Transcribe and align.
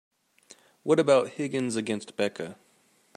What 0.81 0.99
about 0.99 1.29
Higgins 1.33 1.75
against 1.75 2.15
Becca? 2.15 2.55